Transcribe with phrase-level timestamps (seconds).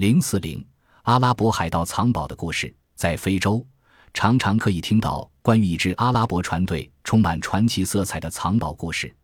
[0.00, 0.64] 零四零
[1.02, 3.62] 阿拉伯海盗藏宝的故事，在非洲
[4.14, 9.14] 常常可以听到关于一支阿拉伯船队充满传奇色彩的藏宝故事。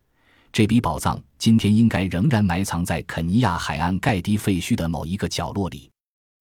[0.51, 5.89] 这笔宝藏今天应该仍然埋藏在肯尼亚海岸盖迪废墟的某一个角落里。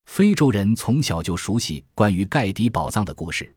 [0.04, 3.50] 非洲人从小就熟悉关于盖迪宝藏的故事，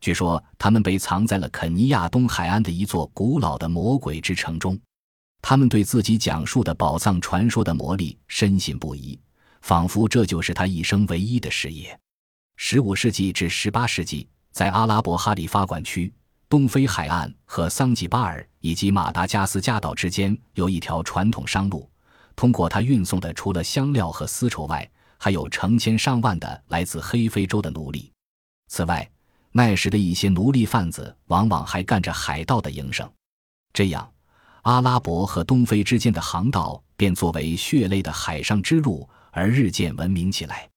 [0.00, 4.78] 据说他们被藏在了肯尼亚东海岸的一座古老的魔鬼之城中。
[5.42, 9.18] 他们对自己讲述的宝藏传说的魔力深信不疑，
[9.60, 11.98] 仿佛这就是他一生唯一的事业。
[12.56, 16.12] 十五世纪至十八世纪，在阿拉伯哈里发管区、
[16.48, 21.88] 东非海岸和桑吉巴尔以及马达加斯加岛之间有一条传统商路，
[22.36, 28.12] 通过它运送的除了香料和丝绸外，还有成千上万的来自黑非洲的奴隶。
[28.68, 29.08] 此外，
[29.52, 33.10] 那时的一些奴隶贩子往往还干着海盗的营生。
[33.72, 34.10] 这样，
[34.62, 40.68] 阿拉伯和东非之间的航道便作为血泪的海上之路而日渐闻名起来。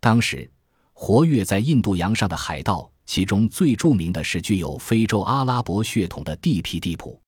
[0.00, 0.50] 当时，
[0.92, 7.20] 活跃在印度洋上的海盗，其中最著名的是具有非洲阿拉伯血统的地皮地普，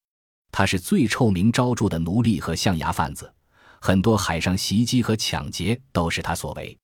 [0.52, 3.32] 他是最臭名昭著的奴隶和象牙贩子。
[3.80, 6.76] 很多海上袭击和抢劫都是他所为。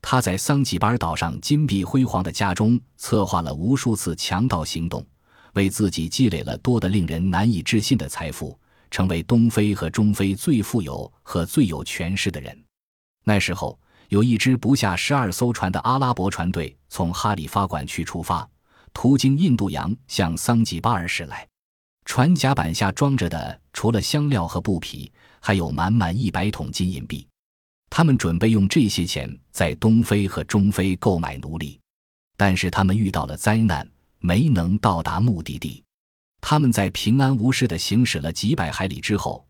[0.00, 5.06] 他在桑吉巴尔岛上金碧辉煌的家中策划了无数次强盗行动，
[5.54, 8.58] 为自己积累了多得令人难以置信的财富，
[8.90, 12.64] 成为东非和中非最富有和最有权势的人。
[13.24, 13.78] 那时候，
[14.08, 18.48] 有一支不下十二艘船的阿拉伯船队从哈里发管区出发，
[18.92, 21.48] 途经印度洋向桑吉巴尔驶来。
[22.04, 25.10] 船甲板下装着的除了香料和布匹。
[25.44, 27.26] 还有满满一百桶金银币，
[27.90, 31.80] 他们准备用这些钱在东非和中非购买奴隶，
[32.36, 33.84] 但是他们遇到了灾难，
[34.20, 35.82] 没能到达目的地。
[36.40, 39.44] 他们在平安无事地行驶了几百海里之后，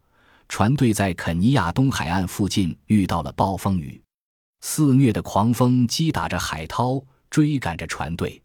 [0.53, 3.99] 船队在肯尼亚东海岸附近遇到了暴风雨，
[4.61, 8.39] 肆虐的狂风击打着海涛，追赶着船队。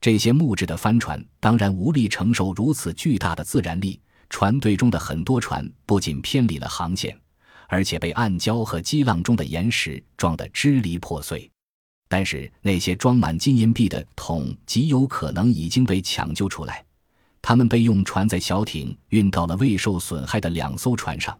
[0.00, 4.00] 这些木质的帆船当然无力承受如此巨大的自然力。
[4.30, 7.14] 船队中的很多船不仅偏离了航线，
[7.68, 11.50] 而且被暗礁和激浪中的岩石撞得支离破碎。
[12.08, 16.82] 但是那些装满金银币的桶极有可能已经被抢救出来，
[17.42, 21.36] 他们被用船载小艇运到了未受损害的两艘船上，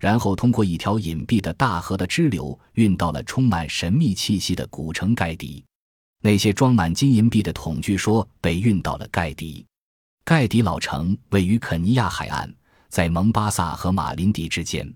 [0.00, 5.62] 然后通过一条隐蔽的大河的支流运到了充满神秘气息的古城盖迪。
[6.22, 9.64] 那些装满金银币的桶据说被运到了盖迪。
[10.24, 12.52] 盖迪老城位于肯尼亚海岸，
[12.88, 14.90] 在蒙巴萨和马林迪之间。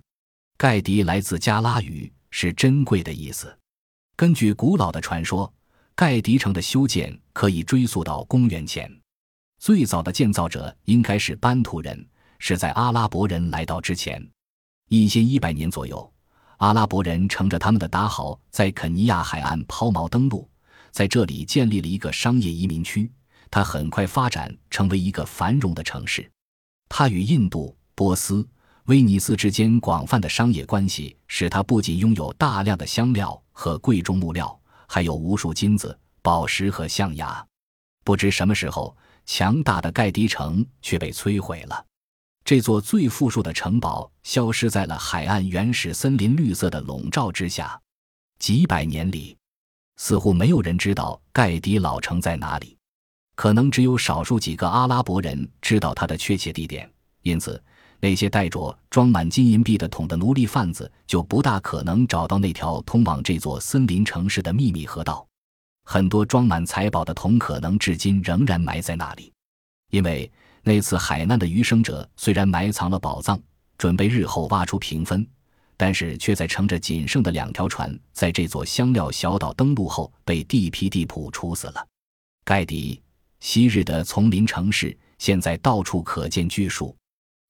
[0.56, 3.54] 盖迪来自加拉语，是珍贵的意思。
[4.14, 5.52] 根据古老的传说，
[5.94, 8.90] 盖迪城的修建可以追溯到公元前。
[9.58, 12.06] 最早的建造者应该是班图人，
[12.38, 14.24] 是在阿拉伯人来到之前
[14.88, 16.12] 一千一百年左右。
[16.58, 20.48] 阿拉伯人乘着他们的大豪在肯尼亚海岸抛锚登陆，
[20.90, 23.10] 在这里建立了一个商业移民区。
[23.50, 26.28] 它很快发展成为一个繁荣的城市。
[26.88, 28.46] 它与印度、波斯、
[28.86, 37.44] 威尼斯之间广泛的商业关系，使它不仅拥有大量的香料和贵重木料，还有无数金子、宝石和象牙。
[38.02, 41.84] 不知什么时候，强大的盖迪城却被摧毁了。
[42.44, 47.78] 这座最富庶的城堡消失在了海岸原始森林绿色的笼罩之下。
[48.38, 49.36] 几百年里，
[49.96, 52.76] 似乎没有人知道盖迪老城在哪里。
[53.34, 56.90] 可能只有少数几个阿拉伯人知道它的确切地点，
[57.22, 57.62] 因此
[57.98, 65.26] 那些带着装满金银币的桶的奴隶贩子就不大可能找到那条通往这座森林城市的秘密河道。
[65.88, 69.32] 很多装满财宝的桶可能至今仍然埋在那里，
[69.92, 70.28] 因为
[70.62, 73.40] 那次海难的余生者虽然埋藏了宝藏，
[73.78, 75.24] 准备日后挖出平分，
[75.76, 81.86] 但是却在乘着仅剩的两条船在这座香料小岛登陆后被地皮地普处死了。
[82.44, 83.00] 盖迪。
[83.38, 86.96] 昔日的丛林城市，现在到处可见巨树，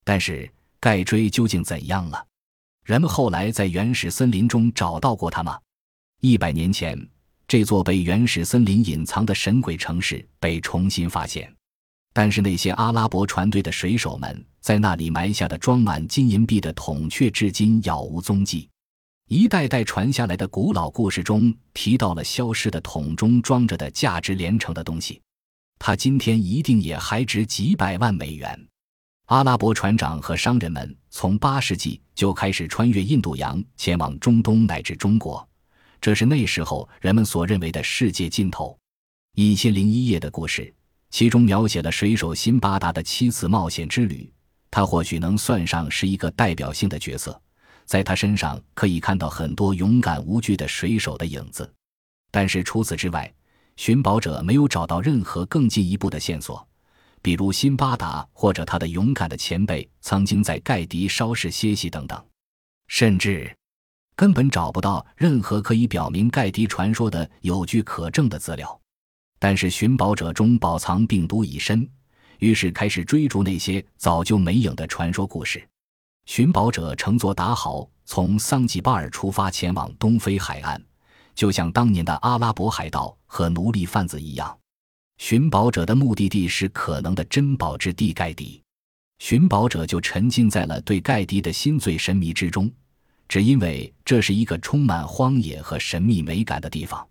[0.04, 2.26] 但是盖锥究竟怎样了？
[2.84, 5.58] 人们后来在原始森林中找到过它吗？
[6.20, 7.08] 一百年前，
[7.48, 11.54] 这座被原始森林隐藏的神鬼城市被重新发现，
[12.12, 18.68] 但是那些阿拉伯船队的水手们在那里埋下的装满金银币的桶却至今杳无踪迹。
[19.28, 25.20] 一代代传下来的古老故事中提到了消失的桶中装着的价值连城的东西。
[25.78, 28.68] 它今天一定也还值几百万美元。
[29.26, 35.48] 阿拉伯船长和商人们从八世纪就开始穿越印度洋，前往中东乃至中国，
[36.00, 38.78] 这是那时候人们所认为的世界尽头。
[39.34, 40.72] 一千零一夜的故事，
[41.10, 44.32] 其中描写了水手辛巴达的七次冒险之旅，
[44.70, 47.40] 他或许能算上是一个代表性的角色。
[47.84, 51.72] 在他身上可以看到很多勇敢无惧的水手的影子。
[52.32, 53.32] 但是除此之外，
[53.76, 56.66] 寻宝者没有找到任何更进一步的线索，
[57.22, 62.20] 比如辛巴达或者他的勇敢的前辈曾经在盖迪稍事歇息等等，
[62.88, 63.54] 甚至
[64.16, 68.80] 根本找不到任何可以表明盖迪传说的有据可证的资料。
[69.38, 71.86] 但是寻宝者中宝藏病毒已深，
[72.38, 75.62] 于是开始追逐那些早就没影的传说故事。
[76.24, 80.82] 寻宝者乘坐达豪从桑吉巴尔出发，前往东非海岸。
[81.34, 84.58] 就像当年的阿拉伯海盗和奴隶贩子一样，
[85.18, 88.62] 寻宝者的目的地是可能的珍宝之地盖迪。
[89.18, 92.70] 寻宝者就沉浸在了对盖迪的心醉神迷之中，
[93.28, 97.06] 只因为这是一个充满荒野和神秘美感的地方。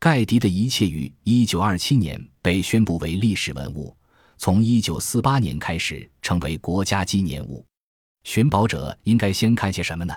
[0.00, 3.96] 盖迪的一切于1927年被宣布为历史文物，
[4.36, 7.64] 从1948年开始成为国家纪念物。
[8.24, 10.14] 寻宝者应该先看些什么呢？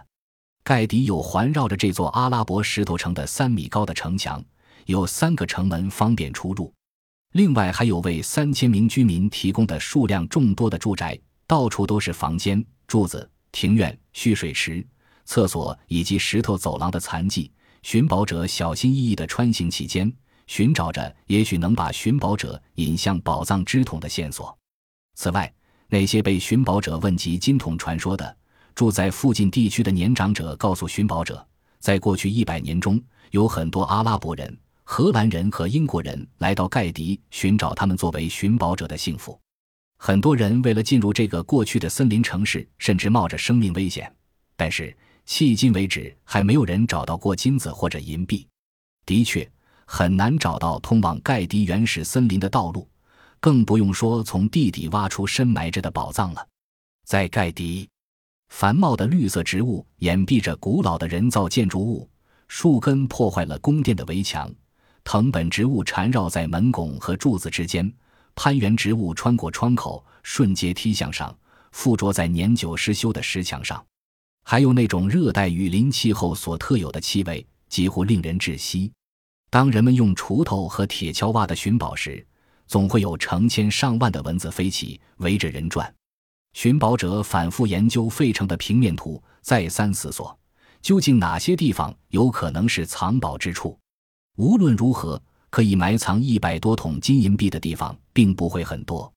[0.63, 4.43] 盖迪有环绕着这座阿拉伯石头城的三米高的城墙，
[4.85, 6.71] 有三个城门方便出入。
[7.33, 11.17] 另外还有为三千名居民提供的数量众多的住宅，
[11.47, 14.85] 到处都是房间、柱子、庭院、蓄水池、
[15.31, 17.49] 厕所以及石头走廊的残迹。
[17.83, 20.11] 寻宝者小心翼翼地穿行其间，
[20.45, 24.53] 寻找着也许能把寻宝者引向宝藏之桶的线索。
[25.15, 25.49] 此外，
[25.87, 28.37] 那些被寻宝者问及金桶传说的。
[28.75, 31.47] 住在附近地区的年长者告诉寻宝者，
[31.79, 39.39] 在过去一百年中，有很多阿拉伯人、荷兰人和英国人来到盖迪寻找他们作为寻宝者的幸福。
[39.97, 44.13] 很多人为了进入这个过去的森林城市，甚至冒着生命危险。
[44.57, 44.95] 但是
[45.27, 48.47] 迄今为止，还没有人找到过金子或者银币。
[49.05, 49.49] 的确，
[49.85, 52.87] 很难找到通往盖迪原始森林的道路，
[53.39, 56.47] 更不用说从地底挖出深埋着的宝藏了。
[57.05, 57.87] 在盖迪。
[58.49, 62.09] 繁茂的绿色植物掩蔽着古老的人造建筑物，
[62.49, 64.53] 树根破坏了宫殿的围墙，
[65.05, 67.89] 藤本植物缠绕在门拱和柱子之间，
[68.35, 71.33] 攀援植物穿过窗口，顺阶梯向上，
[71.71, 73.81] 附着在年久失修的石墙上。
[74.43, 78.91] 还有那种热带雨林气候所特有的气味，几乎令人窒息。
[79.49, 82.25] 当人们用锄头和铁锹挖的寻宝时，
[82.67, 85.93] 总会有成千上万的蚊子飞起，围着人转。
[86.53, 90.37] 寻宝者反复研究费城的平面图，再三思索，
[90.81, 93.77] 究竟哪些地方有可能是藏宝之处。
[94.37, 99.11] 无论如何，可以埋藏一百多桶金银币的地方并不会很多。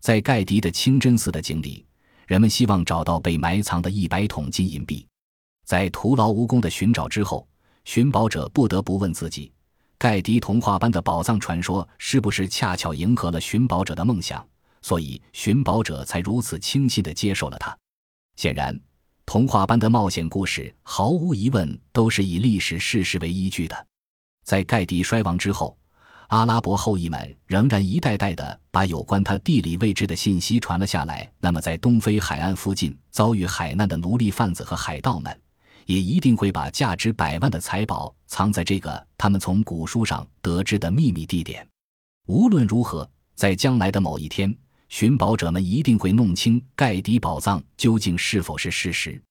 [0.00, 1.84] 在盖迪的清真寺的井里，
[2.26, 5.06] 人们希望找到被埋藏的一百桶金银币。
[5.64, 7.46] 在徒劳无功的寻找之后，
[7.84, 9.52] 寻宝者不得不问自己：
[9.98, 14.46] 盖迪童话般的宝藏传说是不是恰巧迎合了寻宝者的梦想？
[14.82, 17.76] 所以，寻宝者才如此轻信地接受了它。
[18.36, 18.78] 显然，
[19.24, 23.86] 童话般的冒险故事毫无疑问都是以历史事实为依据的。
[24.44, 25.78] 在盖迪衰亡之后，
[26.32, 31.30] 阿拉伯后裔们仍然一代代地把有关他地理位置的信息传了下来。
[31.38, 35.40] 那么，在东非海岸附近遭遇海难的奴隶贩子和海盗们，
[35.84, 41.68] 也一定会把价值百万的财宝藏在这个他们从古书上得知的秘密地点。
[42.26, 44.56] 无论如何，在将来的某一天。
[44.88, 49.22] 寻宝者们一定会弄清盖迪宝藏究竟是否是事实。